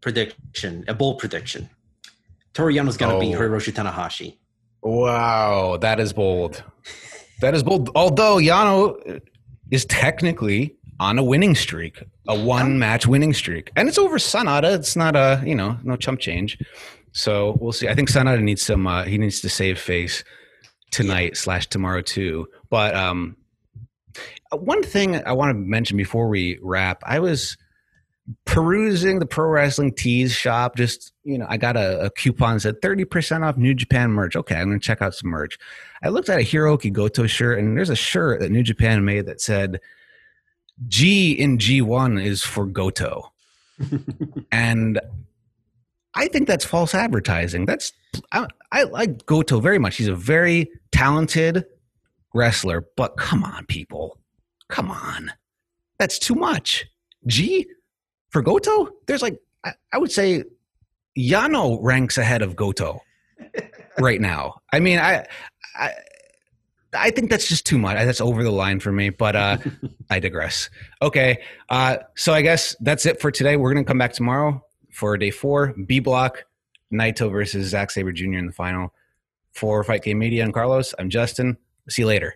[0.00, 1.68] prediction, a bold prediction.
[2.54, 3.20] Toru Yano's going to oh.
[3.20, 4.36] beat Hiroshi Tanahashi.
[4.82, 6.64] Wow, that is bold.
[7.40, 7.90] That is bold.
[7.94, 9.20] Although Yano
[9.70, 13.70] is technically on a winning streak, a one match winning streak.
[13.76, 14.74] And it's over Sanada.
[14.74, 16.58] It's not a, you know, no chump change.
[17.12, 17.88] So we'll see.
[17.88, 20.24] I think Sanada needs some, uh, he needs to save face
[20.90, 22.48] tonight slash tomorrow too.
[22.70, 23.36] But um,
[24.52, 27.56] one thing I want to mention before we wrap, I was
[28.44, 30.76] perusing the pro wrestling tees shop.
[30.76, 34.36] Just, you know, I got a, a coupon that said 30% off New Japan merch.
[34.36, 35.58] Okay, I'm to check out some merch.
[36.02, 39.26] I looked at a Hirooki Goto shirt, and there's a shirt that New Japan made
[39.26, 39.80] that said,
[40.86, 43.32] G in G1 is for Goto.
[44.52, 45.00] and
[46.14, 47.66] I think that's false advertising.
[47.66, 47.92] That's
[48.32, 49.96] I, I like Goto very much.
[49.96, 51.64] He's a very talented
[52.34, 54.18] wrestler, but come on, people,
[54.68, 55.32] come on,
[55.98, 56.86] that's too much.
[57.26, 57.66] G
[58.30, 60.44] for Goto, there's like I, I would say
[61.18, 63.00] Yano ranks ahead of Goto
[63.98, 64.60] right now.
[64.72, 65.26] I mean, I,
[65.74, 65.92] I
[66.94, 67.96] I think that's just too much.
[67.96, 69.58] That's over the line for me, but uh,
[70.10, 70.70] I digress.
[71.02, 71.42] Okay.
[71.68, 73.56] Uh, so I guess that's it for today.
[73.56, 76.44] We're going to come back tomorrow for day four B block,
[76.92, 78.34] Naito versus Zack Sabre Jr.
[78.34, 78.92] in the final.
[79.52, 81.56] For Fight Game Media and Carlos, I'm Justin.
[81.88, 82.34] See you later.